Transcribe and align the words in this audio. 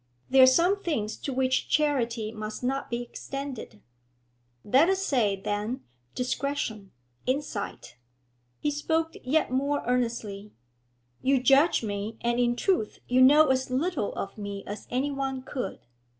'There 0.31 0.41
are 0.41 0.47
some 0.47 0.81
things 0.81 1.15
to 1.15 1.31
which 1.31 1.69
charity 1.69 2.31
must 2.31 2.63
not 2.63 2.89
be 2.89 3.03
extended.' 3.03 3.83
'Let 4.65 4.89
us 4.89 5.05
say, 5.05 5.39
then, 5.39 5.81
discretion, 6.15 6.91
insight.' 7.27 7.97
He 8.57 8.71
spoke 8.71 9.13
yet 9.23 9.51
more 9.51 9.83
earnestly. 9.85 10.53
'You 11.21 11.39
judge 11.39 11.83
me, 11.83 12.17
and, 12.21 12.39
in 12.39 12.55
truth, 12.55 12.97
you 13.07 13.21
know 13.21 13.49
as 13.49 13.69
little 13.69 14.11
of 14.15 14.39
me 14.39 14.63
as 14.65 14.87
anyone 14.89 15.43
could. 15.43 15.85